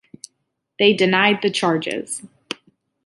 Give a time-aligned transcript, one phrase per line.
[0.79, 2.23] They denied the charges.